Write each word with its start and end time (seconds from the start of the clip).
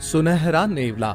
सुनहरा 0.00 0.66
नेवला। 0.66 1.12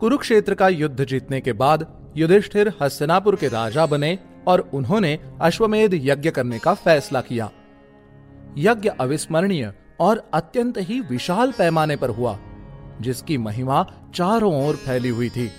कुरुक्षेत्र 0.00 0.54
का 0.54 0.68
युद्ध 0.68 1.04
जीतने 1.04 1.40
के 1.40 1.52
बाद 1.52 1.86
युधिष्ठिर 2.16 2.72
हस्तिनापुर 2.82 3.36
के 3.36 3.48
राजा 3.48 3.86
बने 3.86 4.18
और 4.48 4.60
उन्होंने 4.74 5.18
अश्वमेध 5.40 5.94
यज्ञ 5.94 6.30
करने 6.30 6.58
का 6.58 6.74
फैसला 6.74 7.20
किया। 7.20 7.50
यज्ञ 8.58 8.88
अविस्मरणीय 8.88 9.72
और 10.00 10.30
अत्यंत 10.34 10.78
ही 10.78 11.00
विशाल 11.00 11.52
पैमाने 11.52 11.96
पर 11.96 12.10
हुआ, 12.10 12.38
जिसकी 13.00 13.38
महिमा 13.38 13.86
चारों 14.14 14.66
ओर 14.66 14.76
फैली 14.76 15.08
हुई 15.08 15.28
थी। 15.28 15.50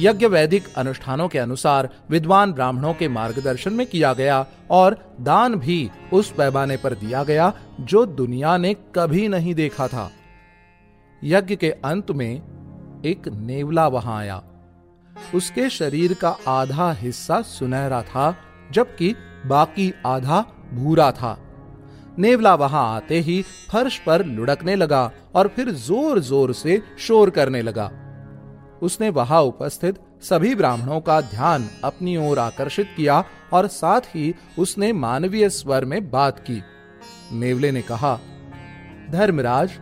यज्ञ 0.00 0.26
वैदिक 0.26 0.64
अनुष्ठानों 0.76 1.28
के 1.28 1.38
अनुसार 1.38 1.88
विद्वान 2.10 2.52
ब्राह्मणों 2.52 2.94
के 2.94 3.08
मार्गदर्शन 3.08 3.72
में 3.72 3.86
किया 3.86 4.12
गया 4.12 4.46
और 4.70 5.16
दान 5.20 5.54
भी 5.54 5.90
उस 6.12 6.32
पैमाने 6.32 6.76
पर 6.76 6.94
दिया 6.94 7.24
गया 7.24 7.52
जो 7.80 8.06
दुनिया 8.06 8.56
ने 8.56 8.74
कभी 8.74 9.28
नहीं 9.28 9.54
देखा 9.54 9.88
था। 9.88 10.10
यज्ञ 11.24 11.56
के 11.56 11.70
अंत 11.84 12.10
में 12.10 13.02
एक 13.06 13.28
नेवला 13.28 13.86
वहाँ 13.88 14.18
आया। 14.18 14.42
उसके 15.34 15.68
शरीर 15.70 16.14
का 16.14 16.36
आधा 16.48 16.90
हिस्सा 16.92 17.40
सुनहरा 17.42 18.02
था, 18.02 18.36
जबकि 18.72 19.14
बाकी 19.46 19.92
आधा 20.06 20.40
भूरा 20.74 21.10
था। 21.12 21.36
नेवला 22.18 22.54
वहाँ 22.54 22.84
आते 22.96 23.18
ही 23.20 23.40
फर्श 23.70 23.98
पर 23.98 24.24
लुढ़कने 24.24 24.74
लगा 24.76 25.10
और 25.34 25.48
फिर 25.48 25.70
ज़ोर 25.70 26.20
ज़ोर 26.20 26.52
से 26.52 26.80
शोर 26.98 27.30
करने 27.30 27.62
लगा। 27.62 27.90
उसने 28.82 29.08
वहाँ 29.10 29.40
उपस्थित 29.42 29.98
सभी 30.22 30.54
ब्राह्मणों 30.54 31.00
का 31.00 31.20
ध्यान 31.20 31.68
अपनी 31.84 32.16
ओर 32.18 32.38
आकर्षित 32.38 32.92
किया 32.96 33.22
और 33.52 33.66
साथ 33.66 34.00
ही 34.14 34.34
उसने 34.58 34.92
मानवीय 34.92 35.48
स्वर 35.50 35.84
में 35.84 36.10
बात 36.10 36.38
की। 36.40 36.62
नेवले 37.32 37.70
ने 37.72 37.82
कहा, 37.82 38.14
धर्मराज 39.10 39.78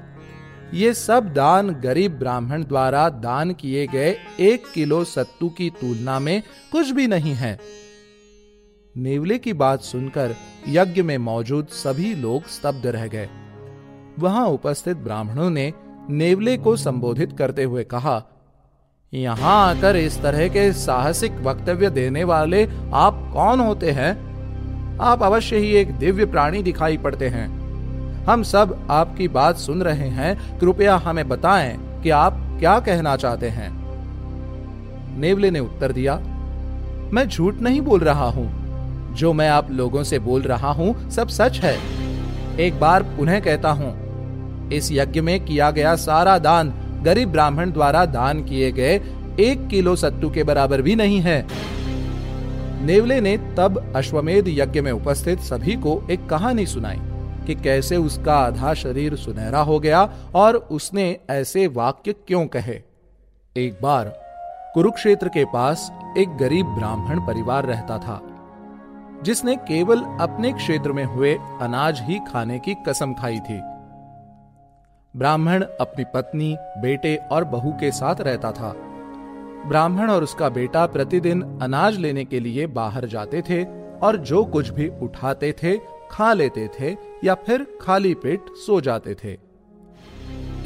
ये 0.74 0.92
सब 0.94 1.32
दान 1.34 1.70
गरीब 1.80 2.12
ब्राह्मण 2.18 2.64
द्वारा 2.64 3.08
दान 3.08 3.52
किए 3.52 3.86
गए 3.86 4.16
एक 4.40 4.70
किलो 4.74 5.02
सत्तू 5.04 5.48
की 5.48 5.70
तुलना 5.70 6.18
में 6.18 6.42
कुछ 6.72 6.90
भी 6.90 7.06
नहीं 7.06 7.34
है। 7.34 7.58
नेवले 8.96 9.38
की 9.38 9.52
बात 9.52 9.80
सुनकर 9.80 10.34
यज्ञ 10.68 11.02
में 11.02 11.16
मौजूद 11.18 11.66
सभी 11.66 12.14
लोग 12.14 12.46
स्तब्ध 12.46 12.86
रह 12.86 13.06
गए। 13.06 13.28
वहाँ 14.18 14.46
उपस्थित 14.46 14.96
ब्राह्मणों 14.96 15.50
ने 15.50 15.72
नेवले 16.10 16.56
को 16.56 16.76
संबोधित 16.76 17.36
करते 17.38 17.64
हुए 17.64 17.84
कहा, 17.84 18.22
यहाँ 19.12 19.70
आकर 19.70 19.96
इस 19.96 20.20
तरह 20.22 20.48
के 20.48 20.72
साहसिक 20.72 21.32
वक्तव्य 21.32 21.90
देने 21.90 22.24
वाले 22.24 22.64
आप 22.94 23.30
कौन 23.34 23.60
होते 23.60 23.90
हैं? 23.90 24.12
आप 25.00 25.22
अवश्य 25.22 25.56
ही 25.56 25.72
एक 25.72 25.92
दिव्य 25.92 26.26
प्राणी 26.26 26.62
दिखाई 26.62 26.96
पड़ते 26.96 27.28
हैं। 27.28 27.61
हम 28.26 28.42
सब 28.42 28.86
आपकी 28.90 29.28
बात 29.28 29.56
सुन 29.56 29.82
रहे 29.82 30.08
हैं। 30.08 30.58
कृपया 30.58 30.96
हमें 30.96 31.28
बताएँ 31.28 31.76
कि 32.02 32.10
आप 32.10 32.36
क्या 32.60 32.78
कहना 32.80 33.16
चाहते 33.16 33.48
हैं। 33.48 33.70
नेवले 35.20 35.50
ने 35.50 35.60
उत्तर 35.60 35.92
दिया, 35.92 36.14
मैं 37.12 37.28
झूठ 37.28 37.54
नहीं 37.54 37.80
बोल 37.80 38.00
रहा 38.00 38.24
हूँ। 38.24 39.14
जो 39.14 39.32
मैं 39.32 39.48
आप 39.48 39.70
लोगों 39.70 40.02
से 40.02 40.18
बोल 40.18 40.42
रहा 40.42 40.70
हूँ, 40.72 41.10
सब 41.10 41.28
सच 41.28 41.58
है। 41.58 41.76
एक 42.60 42.80
बार 42.80 43.02
पुनः 43.02 43.40
कहता 43.40 43.70
हूँ, 43.70 43.92
इस 44.70 44.92
यज्ञ 44.92 45.20
में 45.20 45.44
किया 45.44 45.70
गया 45.70 45.96
सारा 45.96 46.38
दान 46.38 46.72
गरीब 47.02 47.32
ब्राह्मण 47.32 47.72
द्वारा 47.72 48.04
दान 48.06 48.44
किए 48.44 48.72
गए 48.72 49.00
एक 49.40 49.68
किलो 49.68 49.96
सत्तू 49.96 50.30
के 50.30 50.44
बराबर 50.44 50.82
भी 50.82 50.94
नहीं 50.96 51.20
है। 51.20 51.46
नेवले 52.86 53.20
ने 53.20 53.36
तब 53.56 53.92
अश्वमेध 53.96 54.48
यज्ञ 54.48 54.80
में 54.80 54.92
उपस्थित 54.92 55.40
सभी 55.40 55.76
को 55.76 56.02
एक 56.10 56.28
कहानी 56.28 56.66
सुनाई। 56.66 57.00
कि 57.44 57.54
कैसे 57.54 57.96
उसका 57.96 58.36
आधा 58.36 58.74
शरीर 58.74 59.16
सुनहरा 59.16 59.60
हो 59.60 59.78
गया 59.80 60.02
और 60.34 60.56
उसने 60.56 61.16
ऐसे 61.30 61.66
वाक्य 61.66 62.12
क्यों 62.12 62.46
कहे। 62.46 62.80
एक 63.56 63.78
बार 63.82 64.12
कुरुक्षेत्र 64.74 65.28
के 65.28 65.44
पास 65.44 65.90
एक 66.18 66.36
गरीब 66.36 66.66
ब्राह्मण 66.66 67.20
परिवार 67.20 67.66
रहता 67.66 67.98
था, 67.98 68.20
जिसने 69.22 69.56
केवल 69.56 70.02
अपने 70.20 70.52
क्षेत्र 70.52 70.92
में 70.92 71.04
हुए 71.04 71.34
अनाज 71.34 72.00
ही 72.00 72.18
खाने 72.32 72.58
की 72.58 72.74
कसम 72.88 73.12
खाई 73.14 73.38
थी। 73.40 73.60
ब्राह्मण 75.14 75.62
अपनी 75.80 76.04
पत्नी, 76.04 76.56
बेटे 76.78 77.16
और 77.32 77.44
बहू 77.44 77.72
के 77.72 77.90
साथ 77.90 78.20
रहता 78.20 78.52
था। 78.52 78.72
ब्राह्मण 79.66 80.10
और 80.10 80.22
उसका 80.22 80.48
बेटा 80.48 80.86
प्रतिदिन 80.86 81.42
अनाज 81.62 81.98
लेने 81.98 82.24
के 82.24 82.40
लिए 82.40 82.66
बाहर 82.66 83.06
जाते 83.06 83.42
थे 83.42 83.64
और 83.98 84.16
जो 84.16 84.44
कुछ 84.44 84.70
भी 84.70 84.88
उठाते 85.02 85.52
थे, 85.52 85.76
खा 86.10 86.32
लेते 86.32 86.68
थे 86.80 86.94
या 87.24 87.34
फिर 87.34 87.66
खाली 87.80 88.14
पेट 88.14 88.46
सो 88.56 88.80
जाते 88.80 89.14
थे। 89.14 89.32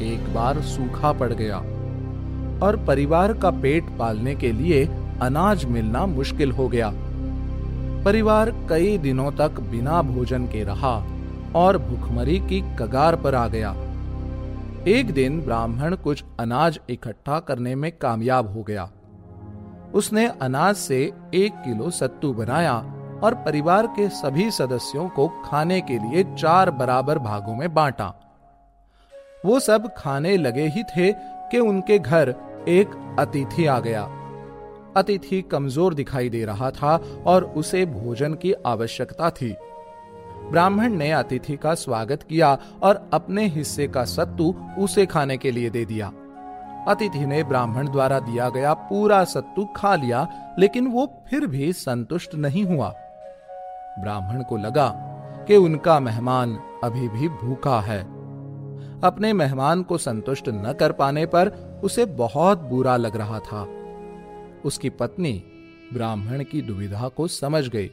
एक 0.03 0.33
बार 0.33 0.61
सूखा 0.61 1.11
पड़ 1.13 1.33
गया 1.33 1.57
और 2.65 2.77
परिवार 2.87 3.33
का 3.33 3.51
पेट 3.51 3.83
पालने 3.99 4.35
के 4.35 4.51
लिए 4.51 4.85
अनाज 5.21 5.65
मिलना 5.65 6.05
मुश्किल 6.05 6.51
हो 6.51 6.67
गया। 6.67 6.91
परिवार 8.05 8.51
कई 8.69 8.97
दिनों 8.97 9.31
तक 9.31 9.59
बिना 9.61 10.01
भोजन 10.01 10.45
के 10.45 10.63
रहा 10.63 10.95
और 11.55 11.77
भुखमरी 11.77 12.39
की 12.39 12.61
कगार 12.79 13.15
पर 13.15 13.35
आ 13.35 13.47
गया। 13.47 13.75
एक 14.87 15.11
दिन 15.11 15.41
ब्राह्मण 15.41 15.95
कुछ 15.95 16.23
अनाज 16.39 16.79
इकट्ठा 16.89 17.39
करने 17.39 17.75
में 17.75 17.91
कामयाब 17.91 18.53
हो 18.53 18.63
गया। 18.63 18.89
उसने 19.93 20.27
अनाज 20.41 20.75
से 20.75 20.99
एक 21.33 21.53
किलो 21.65 21.89
सत्तू 21.89 22.33
बनाया 22.33 22.73
और 23.23 23.35
परिवार 23.35 23.87
के 23.87 24.07
सभी 24.09 24.49
सदस्यों 24.51 25.07
को 25.09 25.27
खाने 25.45 25.81
के 25.81 25.97
लिए 25.99 26.23
चार 26.35 26.71
बराबर 26.71 27.19
भागों 27.19 27.55
में 27.55 27.73
बांटा। 27.73 28.13
वो 29.45 29.59
सब 29.59 29.93
खाने 29.97 30.35
लगे 30.37 30.67
ही 30.67 30.83
थे 30.83 31.11
कि 31.51 31.59
उनके 31.59 31.99
घर 31.99 32.33
एक 32.67 33.15
अतिथि 33.19 33.65
आ 33.65 33.79
गया। 33.79 34.03
अतिथि 34.97 35.41
कमज़ोर 35.41 35.93
दिखाई 35.93 36.29
दे 36.29 36.43
रहा 36.45 36.71
था 36.71 36.95
और 37.25 37.43
उसे 37.57 37.85
भोजन 37.85 38.33
की 38.33 38.53
आवश्यकता 38.65 39.29
थी। 39.29 39.55
ब्राह्मण 40.51 40.93
ने 40.93 41.11
अतिथि 41.11 41.55
का 41.57 41.73
स्वागत 41.75 42.23
किया 42.23 42.57
और 42.83 43.09
अपने 43.13 43.45
हिस्से 43.45 43.87
का 43.87 44.03
सत्तू 44.05 44.53
उसे 44.79 45.05
खाने 45.05 45.37
के 45.37 45.51
लिए 45.51 45.69
दे 45.69 45.85
दिया। 45.85 46.11
अतिथि 46.87 47.25
ने 47.25 47.43
ब्राह्मण 47.43 47.87
द्वारा 47.87 48.19
दिया 48.19 48.49
गया 48.49 48.73
पूरा 48.73 49.23
सत्तू 49.23 49.65
खा 49.75 49.95
लिया, 49.95 50.27
लेकिन 50.59 50.87
वो 50.87 51.05
फिर 51.29 51.45
भी 51.47 51.73
संतुष्ट 51.73 52.35
नहीं 52.35 52.63
हुआ। 52.63 52.93
ब्राह्मण 53.99 54.43
को 54.43 54.57
लगा 54.57 54.87
कि 55.47 55.55
उनका 55.55 55.99
मेहमान 55.99 56.57
अभी 56.83 57.07
भी 57.07 57.29
भूखा 57.29 57.79
है। 57.81 58.01
अपने 59.01 59.33
मेहमान 59.33 59.83
को 59.83 59.97
संतुष्ट 59.97 60.49
न 60.49 60.73
कर 60.79 60.91
पाने 60.91 61.25
पर 61.25 61.47
उसे 61.83 62.05
बहुत 62.05 62.59
बुरा 62.59 62.97
लग 62.97 63.15
रहा 63.15 63.39
था। 63.39 63.63
उसकी 64.65 64.89
पत्नी 64.89 65.43
ब्राह्मण 65.93 66.43
की 66.43 66.61
दुविधा 66.61 67.07
को 67.07 67.27
समझ 67.27 67.67
गई। 67.67 67.89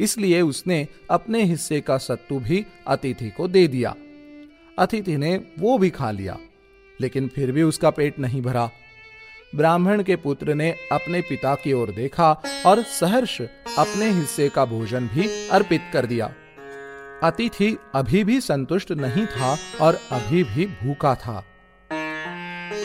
इसलिए 0.00 0.40
उसने 0.40 0.86
अपने 1.10 1.42
हिस्से 1.42 1.80
का 1.80 1.98
सत्तू 1.98 2.38
भी 2.38 2.66
अतिथि 2.86 3.30
को 3.30 3.48
दे 3.48 3.66
दिया। 3.68 3.94
अतिथि 4.78 5.16
ने 5.16 5.36
वो 5.58 5.78
भी 5.78 5.90
खा 5.90 6.10
लिया, 6.10 6.38
लेकिन 7.00 7.28
फिर 7.28 7.52
भी 7.52 7.62
उसका 7.62 7.90
पेट 7.90 8.18
नहीं 8.18 8.42
भरा। 8.42 8.70
ब्राह्मण 9.54 10.02
के 10.02 10.16
पुत्र 10.16 10.54
ने 10.54 10.70
अपने 10.92 11.20
पिता 11.20 11.54
की 11.54 11.72
ओर 11.72 11.90
देखा 11.90 12.32
और 12.66 12.82
सहर्ष 12.82 13.40
अपने 13.78 14.10
हिस्से 14.10 14.48
का 14.48 14.64
भोजन 14.64 15.08
भी 15.08 15.48
अर्पित 15.48 15.90
कर 15.92 16.06
दिया। 16.06 16.26
अतिथि 17.22 17.76
अभी 17.94 18.24
भी 18.24 18.40
संतुष्ट 18.40 18.92
नहीं 18.92 19.26
था 19.26 19.56
और 19.80 19.98
अभी 20.12 20.42
भी 20.44 20.66
भूखा 20.66 21.14
था। 21.14 21.44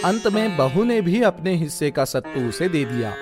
अंत 0.05 0.27
में 0.27 0.57
बहू 0.57 0.83
ने 0.83 1.01
भी 1.01 1.21
अपने 1.21 1.53
हिस्से 1.55 1.91
का 1.91 2.05
सत्तू 2.05 2.47
उसे 2.49 2.69
दे 2.69 2.85
दिया। 2.85 3.13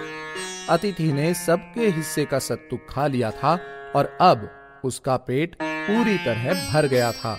अतिथि 0.69 1.11
ने 1.13 1.33
सबके 1.33 1.87
हिस्से 1.87 2.25
का 2.25 2.39
सत्तू 2.39 2.79
खा 2.89 3.07
लिया 3.07 3.31
था 3.31 3.59
और 3.95 4.17
अब 4.21 4.49
उसका 4.85 5.17
पेट 5.17 5.55
पूरी 5.63 6.17
तरह 6.17 6.73
भर 6.73 6.87
गया 6.87 7.11
था। 7.11 7.37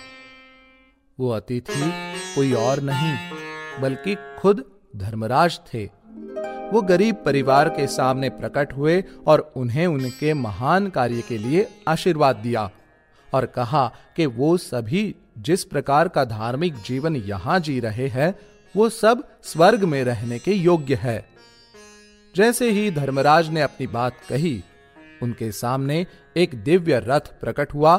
वो 1.19 1.29
अतिथि 1.29 1.91
कोई 2.35 2.53
और 2.53 2.79
नहीं, 2.81 3.17
बल्कि 3.81 4.15
खुद 4.39 4.65
धर्मराज 4.95 5.59
थे। 5.73 5.94
वो 6.71 6.81
गरीब 6.81 7.15
परिवार 7.15 7.69
के 7.69 7.87
सामने 7.87 8.29
प्रकट 8.29 8.73
हुए 8.73 9.03
और 9.27 9.51
उन्हें 9.55 9.87
उनके 9.87 10.33
महान 10.33 10.89
कार्य 10.89 11.21
के 11.21 11.37
लिए 11.37 11.67
आशीर्वाद 11.87 12.35
दिया 12.35 12.69
और 13.33 13.45
कहा 13.45 13.87
कि 14.15 14.25
वो 14.25 14.57
सभी 14.57 15.15
जिस 15.37 15.63
प्रकार 15.63 16.07
का 16.07 16.25
धार्मिक 16.25 16.75
जीवन 16.75 17.15
यहाँ 17.15 17.59
जी 17.59 17.79
रहे 17.79 18.07
हैं, 18.07 18.35
वो 18.75 18.89
सब 18.89 19.23
स्वर्ग 19.43 19.83
में 19.83 20.03
रहने 20.03 20.39
के 20.39 20.53
योग्य 20.53 20.95
है। 20.95 21.25
जैसे 22.35 22.69
ही 22.69 22.91
धर्मराज 22.91 23.49
ने 23.49 23.61
अपनी 23.61 23.87
बात 23.87 24.13
कही, 24.29 24.63
उनके 25.23 25.51
सामने 25.51 26.05
एक 26.37 26.55
दिव्य 26.55 26.99
रथ 26.99 27.19
प्रकट 27.19 27.73
हुआ 27.73 27.95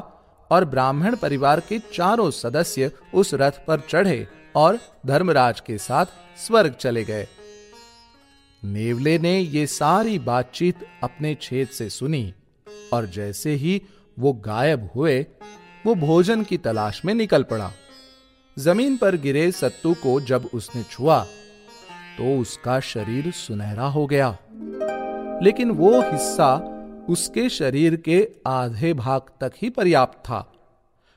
और 0.51 0.65
ब्राह्मण 0.65 1.17
परिवार 1.17 1.61
के 1.61 1.79
चारों 1.79 2.31
सदस्य 2.31 2.91
उस 3.15 3.35
रथ 3.35 3.65
पर 3.67 3.81
चढ़े 3.81 4.27
और 4.57 4.79
धर्मराज 5.07 5.61
के 5.61 5.79
साथ 5.79 6.07
स्वर्ग 6.47 6.73
चले 6.73 7.05
गए। 7.05 7.27
नेवले 8.63 9.19
ने 9.19 9.39
ये 9.39 9.67
सारी 9.67 10.19
बातचीत 10.19 10.87
अपने 11.03 11.35
छेद 11.35 11.69
से 11.69 11.89
सुनी, 11.89 12.35
और 12.93 13.07
जैसे 13.07 13.51
ही 13.51 13.83
वो 14.19 14.33
गायब 14.33 14.89
हुए, 14.97 15.27
वो 15.87 15.95
भोजन 15.95 16.43
की 16.43 16.57
तलाश 16.57 17.05
में 17.05 17.15
निकल 17.15 17.43
पड़ा। 17.43 17.71
ज़मीन 18.59 18.97
पर 18.97 19.17
गिरे 19.17 19.51
सत्तू 19.53 19.95
को 19.95 20.21
जब 20.21 20.49
उसने 20.55 20.83
छुआ 20.83 21.25
तो 22.19 22.39
उसका 22.39 22.81
शरीर 22.81 23.31
सुनहरा 23.31 23.87
हो 23.87 24.07
गया। 24.07 24.39
लेकिन 25.43 25.71
वो 25.71 26.01
हिस्सा 26.01 26.55
उसके 27.09 27.49
शरीर 27.49 27.97
के 27.97 28.29
आधे 28.47 28.93
भाग 28.95 29.21
तक 29.41 29.53
ही 29.57 29.71
पर्याप्त 29.71 30.19
था। 30.19 30.53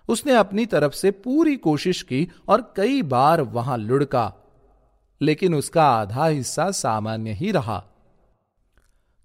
उसने 0.09 0.33
अपनी 0.33 0.65
तरफ़ 0.65 0.93
से 0.93 1.11
पूरी 1.11 1.55
कोशिश 1.55 2.01
की 2.01 2.27
और 2.47 2.73
कई 2.77 3.01
बार 3.01 3.41
वहाँ 3.41 3.77
लुढ़का। 3.77 4.38
लेकिन 5.21 5.55
उसका 5.55 5.83
आधा 5.83 6.25
हिस्सा 6.25 6.71
सामान्य 6.71 7.31
ही 7.31 7.51
रहा। 7.51 7.83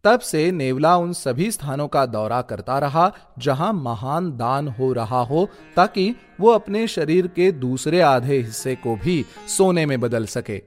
तब 0.05 0.21
से 0.21 0.51
नेवला 0.53 0.97
उन 0.97 1.13
सभी 1.13 1.51
स्थानों 1.51 1.87
का 1.89 2.05
दौरा 2.07 2.41
करता 2.43 2.79
रहा, 2.79 3.13
जहाँ 3.39 3.73
महान 3.73 4.31
दान 4.37 4.69
हो 4.69 4.93
रहा 4.93 5.21
हो, 5.21 5.49
ताकि 5.77 6.15
वो 6.41 6.51
अपने 6.51 6.87
शरीर 6.87 7.27
के 7.27 7.51
दूसरे 7.53 8.01
आधे 8.01 8.37
हिस्से 8.37 8.75
को 8.75 8.97
भी 8.97 9.25
सोने 9.49 9.87
में 9.87 10.01
बदल 10.01 10.27
सके। 10.27 10.63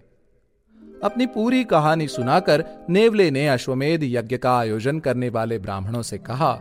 अपनी 1.03 1.25
पूरी 1.25 1.63
कहानी 1.63 2.07
सुनाकर 2.07 2.63
नेवले 2.89 3.29
ने 3.31 3.47
अश्वमेध 3.47 4.03
यज्ञ 4.03 4.37
का 4.37 4.57
आयोजन 4.57 4.99
करने 4.99 5.29
वाले 5.29 5.59
ब्राह्मणों 5.59 6.01
से 6.01 6.17
कहा, 6.17 6.59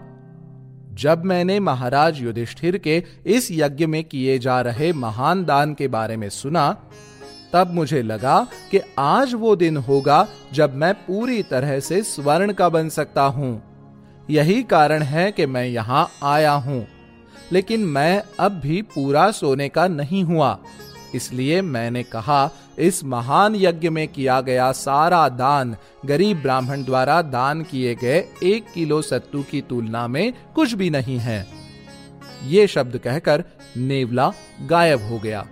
जब 0.92 1.24
मैंने 1.24 1.58
महाराज 1.60 2.20
युधिष्ठिर 2.22 2.78
के 2.78 3.02
इस 3.26 3.48
यज्ञ 3.52 3.86
में 3.86 4.02
किए 4.04 4.38
जा 4.38 4.60
रहे 4.60 4.92
महान 4.92 5.44
दान 5.44 5.74
के 5.74 5.88
बारे 5.88 6.16
में 6.16 6.28
सुना 6.28 6.70
तब 7.52 7.74
मुझे 7.74 8.02
लगा 8.02 8.46
कि 8.70 8.80
आज 8.98 9.34
वो 9.34 9.56
दिन 9.56 9.76
होगा 9.76 10.28
जब 10.52 10.74
मैं 10.74 10.94
पूरी 10.94 11.42
तरह 11.42 11.80
से 11.80 12.02
स्वर्ण 12.02 12.52
का 12.52 12.68
बन 12.68 12.88
सकता 12.88 13.22
हूँ। 13.22 13.62
यही 14.30 14.62
कारण 14.62 15.02
है 15.02 15.32
कि 15.32 15.46
मैं 15.46 15.66
यहाँ 15.66 16.10
आया 16.22 16.52
हूँ। 16.52 16.86
लेकिन 17.52 17.80
मैं 17.80 18.22
अब 18.40 18.52
भी 18.52 18.82
पूरा 18.82 19.30
सोने 19.30 19.68
का 19.68 19.88
नहीं 19.88 20.24
हुआ। 20.24 20.58
इसलिए 21.14 21.62
मैंने 21.62 22.02
कहा, 22.02 22.50
इस 22.78 23.04
महान 23.04 23.54
यज्ञ 23.54 23.88
में 23.88 24.08
किया 24.08 24.40
गया 24.40 24.72
सारा 24.72 25.28
दान, 25.28 25.76
गरीब 26.04 26.42
ब्राह्मण 26.42 26.84
द्वारा 26.84 27.22
दान 27.22 27.62
किए 27.62 27.94
गए 27.94 28.24
एक 28.42 28.64
किलो 28.74 29.02
सत्तू 29.02 29.42
की 29.42 29.60
तुलना 29.60 30.08
में 30.08 30.32
कुछ 30.54 30.72
भी 30.72 30.90
नहीं 30.90 31.18
है। 31.18 31.46
ये 32.46 32.66
शब्द 32.66 32.98
कहकर 32.98 33.44
नेवला 33.76 34.32
गायब 34.66 35.02
हो 35.02 35.18
गया। 35.18 35.46